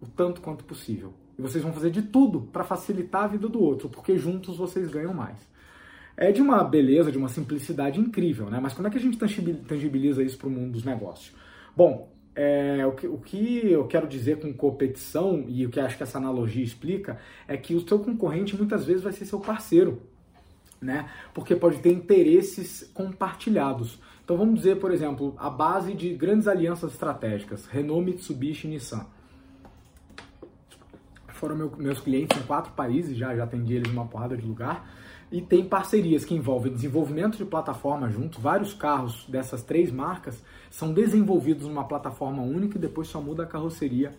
[0.00, 1.12] o tanto quanto possível.
[1.38, 4.88] E vocês vão fazer de tudo para facilitar a vida do outro, porque juntos vocês
[4.90, 5.38] ganham mais.
[6.16, 8.58] É de uma beleza, de uma simplicidade incrível, né?
[8.60, 11.34] Mas como é que a gente tangibiliza isso para o mundo dos negócios?
[11.76, 15.96] Bom, é, o, que, o, que, eu quero dizer com competição, e o que acho
[15.96, 20.02] que essa analogia explica, é que o seu concorrente muitas vezes vai ser seu parceiro.
[20.80, 21.08] né?
[21.32, 24.00] Porque pode ter interesses compartilhados.
[24.24, 29.06] Então vamos dizer, por exemplo, a base de grandes alianças estratégicas, Renault, Mitsubishi e Nissan.
[31.28, 34.46] Foram meu, meus clientes em quatro países, já, já atendi eles em uma porrada de
[34.46, 34.88] lugar.
[35.30, 38.40] E tem parcerias que envolvem desenvolvimento de plataforma junto.
[38.40, 40.42] Vários carros dessas três marcas
[40.74, 44.12] são desenvolvidos numa plataforma única e depois só muda a carroceria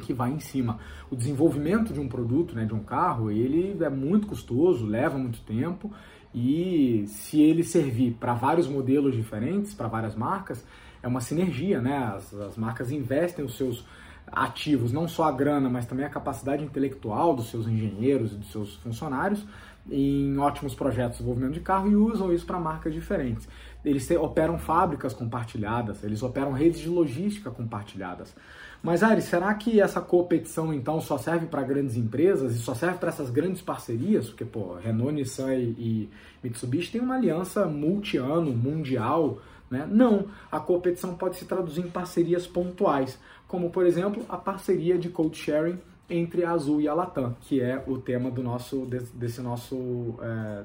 [0.00, 0.80] que vai em cima.
[1.08, 5.40] O desenvolvimento de um produto, né, de um carro, ele é muito custoso, leva muito
[5.42, 5.92] tempo
[6.34, 10.66] e se ele servir para vários modelos diferentes, para várias marcas,
[11.00, 12.12] é uma sinergia, né?
[12.12, 13.84] As, as, marcas investem os seus
[14.26, 18.50] ativos, não só a grana, mas também a capacidade intelectual dos seus engenheiros e dos
[18.50, 19.46] seus funcionários
[19.90, 23.48] em ótimos projetos de desenvolvimento de carro e usam isso para marcas diferentes.
[23.88, 28.34] Eles operam fábricas compartilhadas, eles operam redes de logística compartilhadas.
[28.82, 32.98] Mas, Ari, será que essa competição então só serve para grandes empresas e só serve
[32.98, 34.28] para essas grandes parcerias?
[34.28, 36.10] Porque, pô, Renault, Nissan e, e
[36.42, 39.38] Mitsubishi têm uma aliança multi-ano, mundial,
[39.70, 39.86] né?
[39.90, 45.08] Não, a competição pode se traduzir em parcerias pontuais, como, por exemplo, a parceria de
[45.08, 49.42] code sharing entre a Azul e a Latam, que é o tema do nosso, desse,
[49.42, 50.64] nosso, é,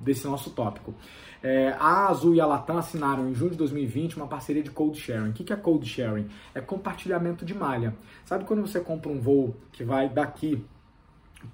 [0.00, 0.94] desse nosso tópico.
[1.42, 4.98] É, a Azul e a Latam assinaram em julho de 2020 uma parceria de code
[4.98, 5.30] sharing.
[5.30, 6.28] O que é code sharing?
[6.54, 7.94] É compartilhamento de malha.
[8.24, 10.62] Sabe quando você compra um voo que vai daqui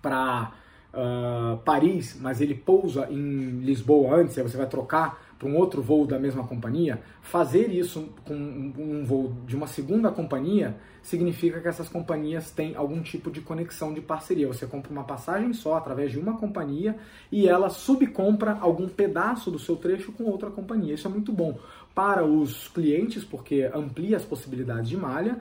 [0.03, 0.53] para
[0.93, 5.57] uh, ah, Paris, mas ele pousa em Lisboa antes, aí você vai trocar para um
[5.57, 11.61] outro voo da mesma companhia, fazer isso com um voo de uma segunda companhia significa
[11.61, 14.49] que essas companhias têm algum tipo de conexão de parceria.
[14.49, 16.97] Você compra uma passagem só através de uma companhia
[17.31, 20.95] e ela subcompra algum pedaço do seu trecho com outra companhia.
[20.95, 21.59] Isso é muito bom
[21.95, 25.39] para os clientes porque amplia as possibilidades de malha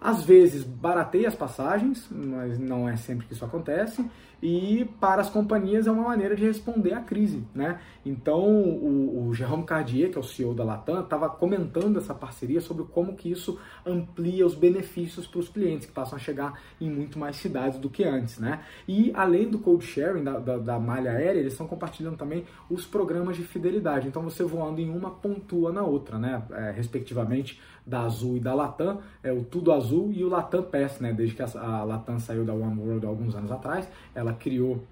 [0.00, 4.04] às vezes barateia as passagens, mas não é sempre que isso acontece,
[4.42, 7.80] e para as companhias é uma maneira de responder à crise, né?
[8.04, 12.60] Então o, o Jerome Cardier, que é o CEO da Latam, estava comentando essa parceria
[12.60, 16.88] sobre como que isso amplia os benefícios para os clientes que passam a chegar em
[16.88, 18.60] muito mais cidades do que antes, né?
[18.86, 22.86] E além do code sharing da, da, da malha aérea, eles estão compartilhando também os
[22.86, 24.08] programas de fidelidade.
[24.08, 26.42] Então você voando em uma pontua na outra, né?
[26.52, 31.00] É, respectivamente da Azul e da Latam, é o Tudo Azul e o Latam Pass,
[31.00, 31.12] né?
[31.12, 34.82] Desde que a, a Latam saiu da One World há alguns anos atrás, ela criou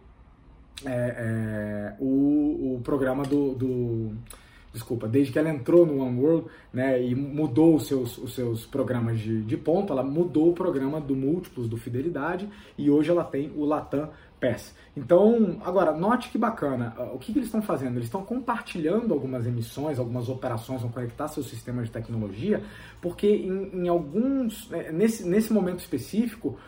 [0.85, 4.17] é, é, o, o programa do, do
[4.77, 8.67] desculpa, desde que ela entrou no One World, né, e mudou os seus, os seus
[8.67, 13.25] programas de, de ponto, ela mudou o programa do Múltiplos, do Fidelidade, e hoje ela
[13.25, 14.75] tem o Latam Pass.
[14.95, 17.97] Então, agora, note que bacana, o que, que eles estão fazendo?
[17.97, 22.63] Eles estão compartilhando algumas emissões, algumas operações, vão conectar seus sistemas de tecnologia,
[23.01, 26.59] porque em, em alguns, né, nesse, nesse momento específico,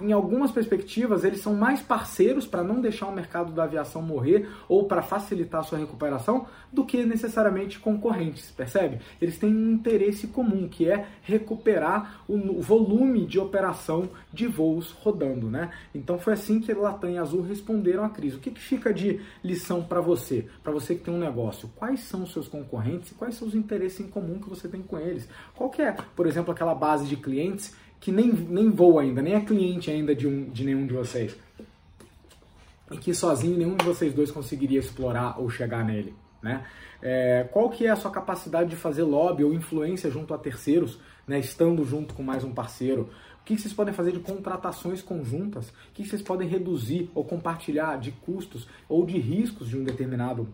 [0.00, 4.48] em algumas perspectivas, eles são mais parceiros para não deixar o mercado da aviação morrer
[4.68, 9.00] ou para facilitar a sua recuperação do que necessariamente concorrentes, percebe?
[9.20, 15.50] Eles têm um interesse comum, que é recuperar o volume de operação de voos rodando,
[15.50, 15.70] né?
[15.94, 18.36] Então foi assim que Latam e Azul responderam à crise.
[18.36, 21.70] O que, que fica de lição para você, para você que tem um negócio?
[21.76, 24.82] Quais são os seus concorrentes e quais são os interesses em comum que você tem
[24.82, 25.28] com eles?
[25.54, 29.34] Qual que é, por exemplo, aquela base de clientes que nem, nem voa ainda, nem
[29.34, 31.36] é cliente ainda de, um, de nenhum de vocês.
[32.90, 36.14] E que sozinho nenhum de vocês dois conseguiria explorar ou chegar nele.
[36.42, 36.66] Né?
[37.02, 40.98] É, qual que é a sua capacidade de fazer lobby ou influência junto a terceiros,
[41.26, 43.10] né, estando junto com mais um parceiro?
[43.40, 45.68] O que vocês podem fazer de contratações conjuntas?
[45.68, 50.48] O que vocês podem reduzir ou compartilhar de custos ou de riscos de um determinado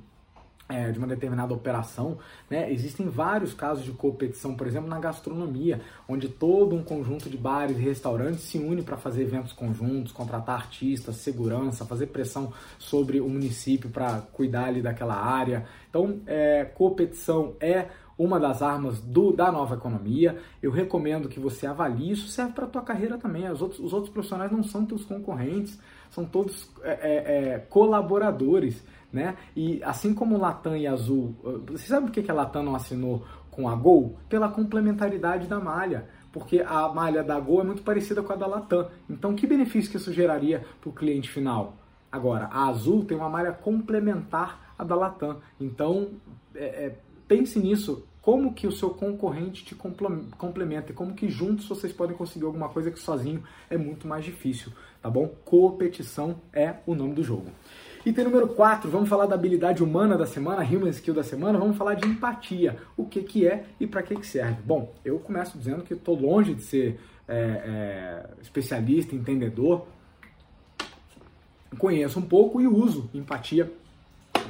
[0.69, 2.19] é, de uma determinada operação.
[2.51, 2.71] Né?
[2.73, 7.79] Existem vários casos de competição, por exemplo, na gastronomia, onde todo um conjunto de bares
[7.79, 13.29] e restaurantes se une para fazer eventos conjuntos, contratar artistas, segurança, fazer pressão sobre o
[13.29, 15.67] município para cuidar ali daquela área.
[15.89, 17.87] Então, é, competição é
[18.19, 20.39] uma das armas do, da nova economia.
[20.63, 22.13] Eu recomendo que você avalie.
[22.13, 23.49] Isso serve para a tua carreira também.
[23.51, 25.79] Os outros, os outros profissionais não são teus concorrentes,
[26.11, 29.37] são todos é, é, é colaboradores né?
[29.55, 31.35] E assim como Latam e Azul,
[31.67, 34.17] você sabe por que a Latam não assinou com a Gol?
[34.29, 36.09] Pela complementaridade da malha.
[36.33, 38.89] Porque a malha da Gol é muito parecida com a da Latam.
[39.09, 41.77] Então, que benefício que isso geraria para o cliente final?
[42.13, 45.39] Agora, a Azul tem uma malha complementar à da Latam.
[45.59, 46.11] Então,
[46.55, 48.07] é, é, pense nisso.
[48.21, 52.69] Como que o seu concorrente te complementa e como que juntos vocês podem conseguir alguma
[52.69, 55.29] coisa que sozinho é muito mais difícil, tá bom?
[55.45, 57.53] Competição é o nome do jogo.
[58.07, 61.77] Item número 4, vamos falar da habilidade humana da semana, human skill da semana, vamos
[61.77, 64.63] falar de empatia, o que, que é e para que, que serve.
[64.65, 69.89] Bom, eu começo dizendo que estou longe de ser é, é, especialista, entendedor,
[71.77, 73.73] conheço um pouco e uso empatia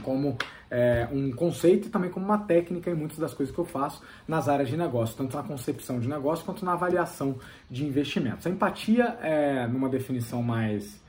[0.03, 0.37] como
[0.71, 4.03] é, um conceito e também como uma técnica em muitas das coisas que eu faço
[4.29, 7.37] nas áreas de negócio, tanto na concepção de negócio quanto na avaliação
[7.71, 8.47] de investimentos.
[8.47, 11.01] A empatia, é, numa definição mais,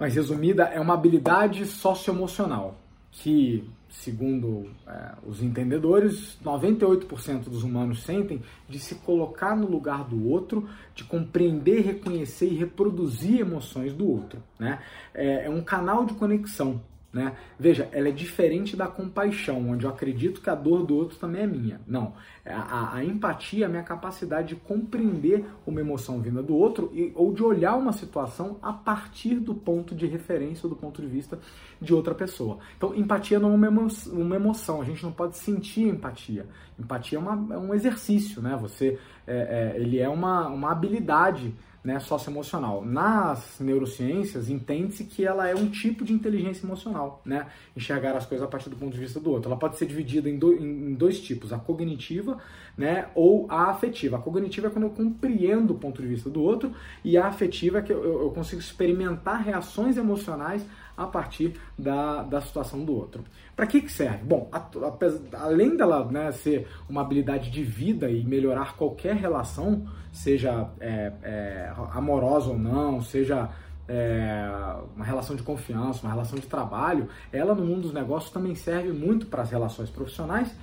[0.00, 2.74] mais resumida, é uma habilidade socioemocional
[3.12, 10.26] que, segundo é, os entendedores, 98% dos humanos sentem de se colocar no lugar do
[10.26, 14.42] outro, de compreender, reconhecer e reproduzir emoções do outro.
[14.58, 14.80] Né?
[15.12, 16.80] É, é um canal de conexão
[17.12, 17.36] né?
[17.58, 21.42] Veja, ela é diferente da compaixão, onde eu acredito que a dor do outro também
[21.42, 21.80] é minha.
[21.86, 22.14] Não.
[22.46, 27.12] A, a empatia é a minha capacidade de compreender uma emoção vinda do outro e,
[27.16, 31.38] ou de olhar uma situação a partir do ponto de referência, do ponto de vista
[31.80, 32.58] de outra pessoa.
[32.76, 33.68] Então, empatia não é
[34.12, 36.46] uma emoção, a gente não pode sentir empatia.
[36.78, 38.56] Empatia é, uma, é um exercício, né?
[38.60, 42.84] Você, é, é, ele é uma, uma habilidade né, socioemocional.
[42.84, 47.46] Nas neurociências, entende-se que ela é um tipo de inteligência emocional, né?
[47.76, 49.50] Enxergar as coisas a partir do ponto de vista do outro.
[49.50, 52.38] Ela pode ser dividida em, do, em dois tipos, a cognitiva
[52.76, 54.16] né, ou a afetiva.
[54.16, 56.72] A cognitiva é quando eu compreendo o ponto de vista do outro
[57.04, 60.64] e a afetiva é que eu, eu consigo experimentar reações emocionais
[61.00, 63.24] a partir da, da situação do outro.
[63.56, 64.22] Para que, que serve?
[64.22, 69.86] Bom, a, a, além dela né, ser uma habilidade de vida e melhorar qualquer relação,
[70.12, 73.48] seja é, é, amorosa ou não, seja
[73.88, 74.46] é,
[74.94, 78.92] uma relação de confiança, uma relação de trabalho, ela no mundo dos negócios também serve
[78.92, 80.54] muito para as relações profissionais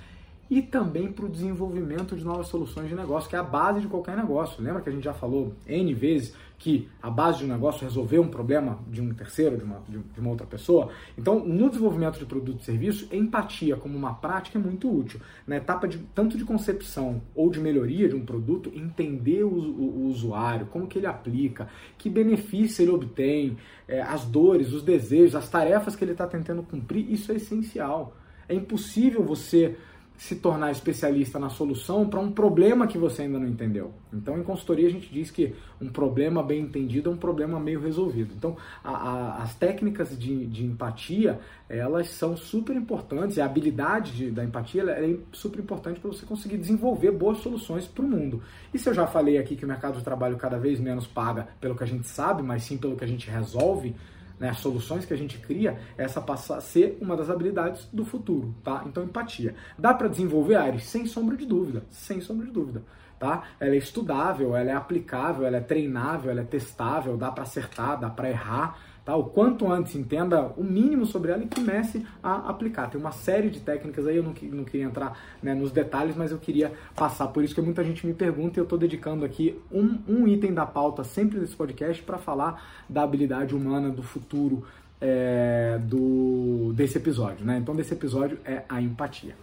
[0.48, 3.88] e também para o desenvolvimento de novas soluções de negócio, que é a base de
[3.88, 4.62] qualquer negócio.
[4.62, 8.18] Lembra que a gente já falou N vezes que a base de um negócio resolver
[8.18, 10.90] um problema de um terceiro, de uma, de uma outra pessoa?
[11.16, 15.20] Então, no desenvolvimento de produto e serviço, empatia como uma prática é muito útil.
[15.46, 19.98] Na etapa de, tanto de concepção ou de melhoria de um produto, entender o, o,
[19.98, 25.36] o usuário, como que ele aplica, que benefício ele obtém, é, as dores, os desejos,
[25.36, 28.16] as tarefas que ele está tentando cumprir, isso é essencial.
[28.48, 29.76] É impossível você
[30.18, 33.92] se tornar especialista na solução para um problema que você ainda não entendeu.
[34.12, 37.80] Então, em consultoria, a gente diz que um problema bem entendido é um problema meio
[37.80, 38.34] resolvido.
[38.36, 44.30] Então, a, a, as técnicas de, de, empatia, elas são super importantes, a habilidade de,
[44.32, 48.42] da empatia é super importante para você conseguir desenvolver boas soluções para o mundo.
[48.74, 51.46] E se eu já falei aqui que o mercado de trabalho cada vez menos paga
[51.60, 53.94] pelo que a gente sabe, mas sim pelo que a gente resolve,
[54.38, 58.04] né, as soluções que a gente cria, essa passa a ser uma das habilidades do
[58.04, 58.82] futuro, tá?
[58.86, 59.54] Então, empatia.
[59.78, 60.84] Dá para desenvolver, Ares?
[60.84, 62.82] Sem sombra de dúvida, sem sombra de dúvida,
[63.18, 63.44] tá?
[63.58, 67.98] Ela é estudável, ela é aplicável, ela é treinável, ela é testável, dá para acertar,
[67.98, 69.16] dá para errar, Tá?
[69.16, 72.90] O quanto antes entenda o mínimo sobre ela e comece a aplicar.
[72.90, 76.30] Tem uma série de técnicas aí, eu não, não queria entrar né, nos detalhes, mas
[76.30, 77.28] eu queria passar.
[77.28, 80.52] Por isso que muita gente me pergunta e eu estou dedicando aqui um, um item
[80.52, 84.66] da pauta sempre desse podcast para falar da habilidade humana do futuro
[85.00, 87.46] é, do, desse episódio.
[87.46, 87.56] Né?
[87.56, 89.34] Então, desse episódio é a empatia.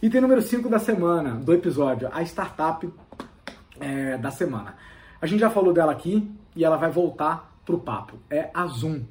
[0.00, 2.88] Item número 5 da semana, do episódio, a startup
[3.78, 4.76] é, da semana.
[5.20, 8.18] A gente já falou dela aqui e ela vai voltar pro papo.
[8.28, 9.02] É a Zoom.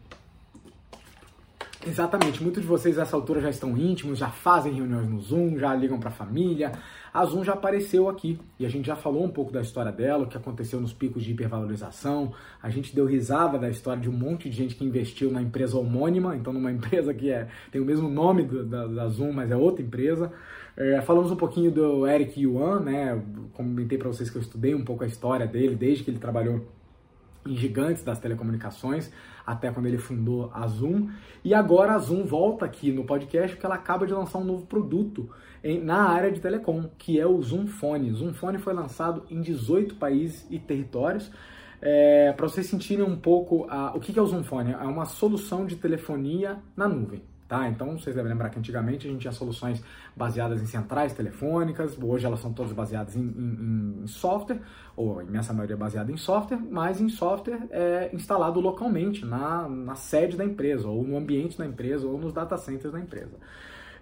[1.88, 5.74] Exatamente, muitos de vocês nessa altura já estão íntimos, já fazem reuniões no Zoom, já
[5.74, 6.74] ligam para a família.
[7.14, 10.24] A Zoom já apareceu aqui e a gente já falou um pouco da história dela,
[10.24, 12.34] o que aconteceu nos picos de hipervalorização.
[12.62, 15.78] A gente deu risada da história de um monte de gente que investiu na empresa
[15.78, 19.50] homônima, então numa empresa que é, tem o mesmo nome do, da, da, Zoom, mas
[19.50, 20.34] é outra empresa.
[20.76, 23.24] É, falamos um pouquinho do Eric Yuan, né?
[23.54, 26.66] Comentei para vocês que eu estudei um pouco a história dele desde que ele trabalhou
[27.58, 29.12] gigantes das telecomunicações,
[29.46, 31.10] até quando ele fundou a Zoom.
[31.44, 34.66] E agora a Zoom volta aqui no podcast porque ela acaba de lançar um novo
[34.66, 35.30] produto
[35.64, 38.12] em, na área de telecom, que é o Zoom Phone.
[38.12, 41.32] O Zoom Phone foi lançado em 18 países e territórios.
[41.82, 45.06] É, Para vocês sentirem um pouco a, o que é o Zoom Phone, é uma
[45.06, 47.22] solução de telefonia na nuvem.
[47.50, 47.68] Tá?
[47.68, 49.84] Então, vocês devem lembrar que antigamente a gente tinha soluções
[50.16, 54.62] baseadas em centrais telefônicas, hoje elas são todas baseadas em, em, em software,
[54.96, 59.96] ou a imensa maioria baseada em software, mas em software é instalado localmente, na, na
[59.96, 63.36] sede da empresa, ou no ambiente da empresa, ou nos data centers da empresa.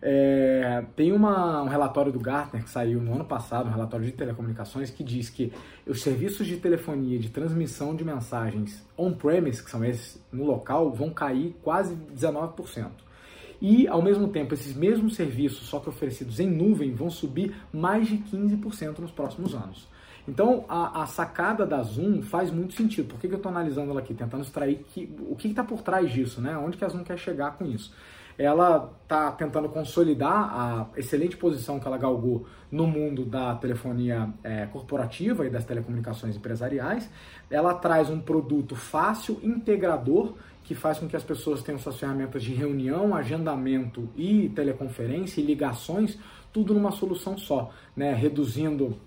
[0.01, 4.11] É, tem uma, um relatório do Gartner que saiu no ano passado, um relatório de
[4.11, 5.53] telecomunicações, que diz que
[5.87, 11.11] os serviços de telefonia de transmissão de mensagens on-premise, que são esses no local, vão
[11.11, 13.06] cair quase 19%.
[13.61, 18.07] E, ao mesmo tempo, esses mesmos serviços, só que oferecidos em nuvem, vão subir mais
[18.07, 19.87] de 15% nos próximos anos.
[20.27, 23.07] Então, a, a, sacada da Zoom faz muito sentido.
[23.07, 24.13] Por que, que eu estou analisando ela aqui?
[24.13, 26.57] Tentando extrair que, o que está por trás disso, né?
[26.57, 27.93] Onde que a Zoom quer chegar com isso?
[28.37, 34.65] Ela está tentando consolidar a excelente posição que ela galgou no mundo da telefonia é,
[34.67, 37.09] corporativa e das telecomunicações empresariais.
[37.49, 40.33] Ela traz um produto fácil, integrador,
[40.67, 45.45] que faz com que as pessoas tenham suas ferramentas de reunião, agendamento e teleconferência e
[45.45, 46.19] ligações,
[46.51, 48.13] tudo numa solução só, né?
[48.13, 48.97] reduzindo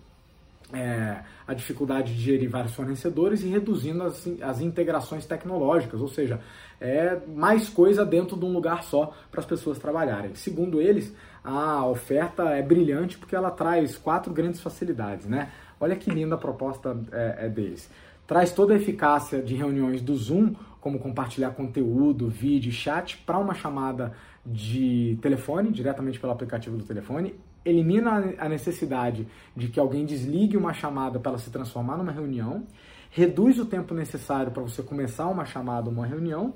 [0.72, 6.40] é, a dificuldade de gerir vários fornecedores e reduzindo as, as integrações tecnológicas, ou seja,
[6.80, 10.34] é mais coisa dentro de um lugar só para as pessoas trabalharem.
[10.36, 15.50] Segundo eles, a oferta é brilhante porque ela traz quatro grandes facilidades, né?
[15.78, 17.90] Olha que linda a proposta é, é deles.
[18.26, 23.54] Traz toda a eficácia de reuniões do Zoom, como compartilhar conteúdo, vídeo, chat, para uma
[23.54, 24.12] chamada
[24.44, 27.34] de telefone, diretamente pelo aplicativo do telefone.
[27.64, 32.66] Elimina a necessidade de que alguém desligue uma chamada para ela se transformar numa reunião,
[33.10, 36.54] reduz o tempo necessário para você começar uma chamada uma reunião.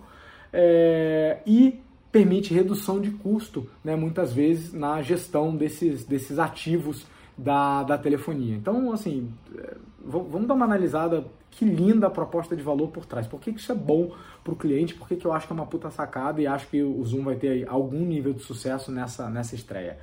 [0.53, 1.81] É, e
[2.15, 7.05] permite redução de custo, né, muitas vezes, na gestão desses, desses ativos
[7.37, 8.55] da, da telefonia.
[8.55, 11.25] Então, assim, é, vamos dar uma analisada.
[11.51, 13.29] Que linda a proposta de valor por trás.
[13.29, 14.93] Por que, que isso é bom para o cliente?
[14.95, 17.23] Por que, que eu acho que é uma puta sacada e acho que o Zoom
[17.23, 19.99] vai ter algum nível de sucesso nessa, nessa estreia?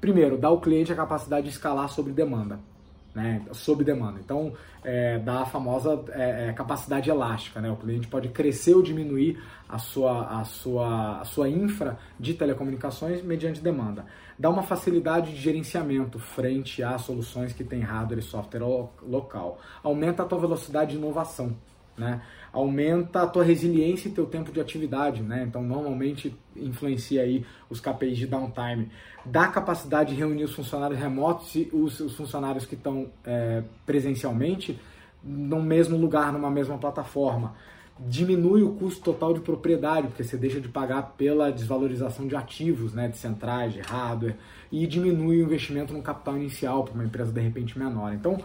[0.00, 2.58] Primeiro, dá ao cliente a capacidade de escalar sobre demanda.
[3.14, 4.18] Né, sob demanda.
[4.18, 4.52] Então,
[4.82, 7.60] é, dá a famosa é, é, capacidade elástica.
[7.60, 7.70] Né?
[7.70, 13.22] O cliente pode crescer ou diminuir a sua, a, sua, a sua infra de telecomunicações
[13.22, 14.04] mediante demanda.
[14.36, 18.64] Dá uma facilidade de gerenciamento frente a soluções que têm hardware e software
[19.00, 19.60] local.
[19.80, 21.56] Aumenta a tua velocidade de inovação
[21.96, 22.20] né?
[22.52, 25.44] Aumenta a tua resiliência e teu tempo de atividade, né?
[25.46, 28.90] Então, normalmente influencia aí os KPIs de downtime.
[29.24, 34.78] Dá capacidade de reunir os funcionários remotos e os, os funcionários que estão é, presencialmente
[35.22, 37.54] no mesmo lugar, numa mesma plataforma.
[37.98, 42.92] Diminui o custo total de propriedade, porque você deixa de pagar pela desvalorização de ativos,
[42.92, 44.36] né, de centrais, de hardware,
[44.70, 48.12] e diminui o investimento no capital inicial para uma empresa de repente menor.
[48.12, 48.38] Então,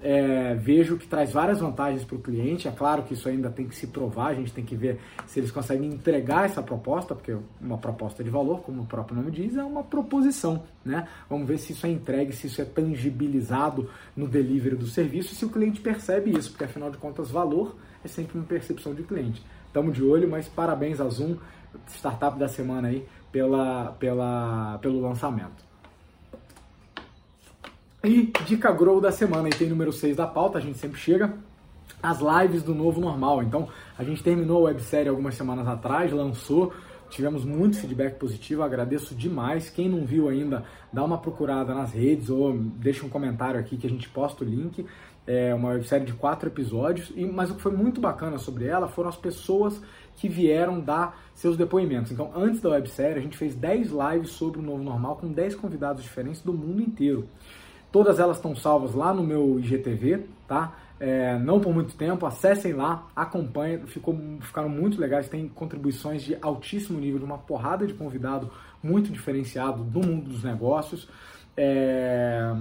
[0.00, 2.68] é, vejo que traz várias vantagens para o cliente.
[2.68, 5.40] É claro que isso ainda tem que se provar, a gente tem que ver se
[5.40, 9.56] eles conseguem entregar essa proposta, porque uma proposta de valor, como o próprio nome diz,
[9.56, 10.62] é uma proposição.
[10.84, 11.08] Né?
[11.28, 15.44] Vamos ver se isso é entregue, se isso é tangibilizado no delivery do serviço se
[15.44, 19.44] o cliente percebe isso, porque afinal de contas, valor é sempre uma percepção de cliente.
[19.66, 21.36] Estamos de olho, mas parabéns a Zoom,
[21.88, 25.64] startup da semana aí, pela, pela, pelo lançamento.
[28.06, 31.34] E dica grow da semana, tem número 6 da pauta, a gente sempre chega.
[32.00, 33.42] As lives do novo normal.
[33.42, 36.72] Então, a gente terminou a websérie algumas semanas atrás, lançou,
[37.10, 39.70] tivemos muito feedback positivo, agradeço demais.
[39.70, 43.88] Quem não viu ainda, dá uma procurada nas redes ou deixa um comentário aqui que
[43.88, 44.86] a gente posta o link.
[45.26, 48.86] É uma websérie de quatro episódios, e, mas o que foi muito bacana sobre ela
[48.86, 49.82] foram as pessoas
[50.14, 52.12] que vieram dar seus depoimentos.
[52.12, 55.56] Então, antes da websérie, a gente fez 10 lives sobre o novo normal com 10
[55.56, 57.28] convidados diferentes do mundo inteiro.
[57.96, 60.76] Todas elas estão salvas lá no meu IGTV, tá?
[61.00, 66.36] É, não por muito tempo, acessem lá, acompanhem, ficou, ficaram muito legais, tem contribuições de
[66.42, 68.50] altíssimo nível, de uma porrada de convidado
[68.82, 71.08] muito diferenciado do mundo dos negócios.
[71.56, 72.52] É,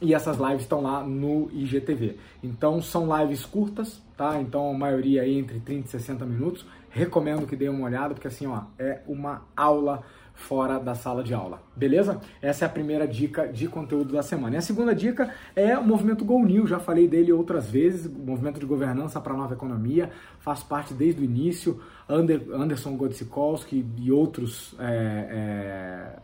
[0.00, 2.16] e essas lives estão lá no IGTV.
[2.42, 4.40] Então são lives curtas, tá?
[4.40, 6.64] Então a maioria aí entre 30 e 60 minutos.
[6.88, 10.02] Recomendo que dêem uma olhada, porque assim, ó, é uma aula
[10.42, 12.20] fora da sala de aula, beleza?
[12.40, 14.56] Essa é a primeira dica de conteúdo da semana.
[14.56, 18.58] E a segunda dica é o movimento Go New, já falei dele outras vezes, movimento
[18.58, 24.74] de governança para a nova economia, faz parte desde o início, Anderson Godzikolski e outros
[24.78, 26.18] é, é,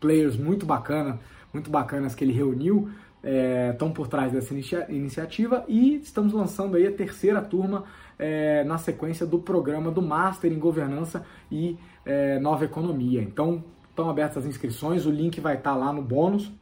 [0.00, 1.20] players muito bacana,
[1.52, 2.90] muito bacanas que ele reuniu,
[3.22, 7.84] estão é, por trás dessa inicia iniciativa e estamos lançando aí a terceira turma
[8.18, 13.22] é, na sequência do programa do Master em Governança e é, Nova Economia.
[13.22, 16.52] Então, estão abertas as inscrições, o link vai estar tá lá no bônus,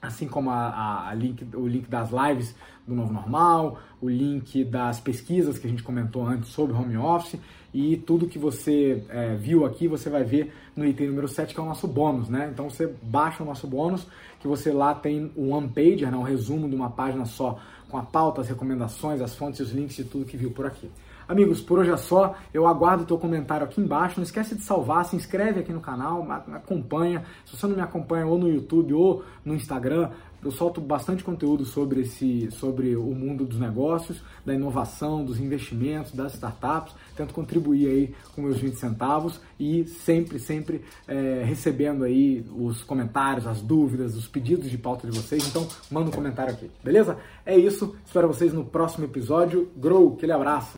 [0.00, 2.54] assim como a, a, link, o link das lives
[2.86, 7.38] do Novo Normal, o link das pesquisas que a gente comentou antes sobre home office
[7.74, 11.60] e tudo que você é, viu aqui você vai ver no item número 7, que
[11.60, 12.48] é o nosso bônus, né?
[12.52, 14.06] Então você baixa o nosso bônus,
[14.40, 16.16] que você lá tem um one pager, né?
[16.16, 17.58] um resumo de uma página só
[17.90, 20.90] com a pauta, as recomendações, as fontes os links de tudo que viu por aqui.
[21.28, 22.36] Amigos, por hoje é só.
[22.54, 24.14] Eu aguardo o teu comentário aqui embaixo.
[24.16, 27.22] Não esquece de salvar, se inscreve aqui no canal, acompanha.
[27.44, 30.08] Se você não me acompanha ou no YouTube ou no Instagram,
[30.42, 36.12] eu solto bastante conteúdo sobre, esse, sobre o mundo dos negócios, da inovação, dos investimentos,
[36.12, 36.94] das startups.
[37.14, 43.46] Tento contribuir aí com meus 20 centavos e sempre, sempre é, recebendo aí os comentários,
[43.46, 45.46] as dúvidas, os pedidos de pauta de vocês.
[45.46, 47.18] Então, manda um comentário aqui, beleza?
[47.44, 47.96] É isso.
[48.06, 49.68] Espero vocês no próximo episódio.
[49.76, 50.66] Grow, aquele abraço.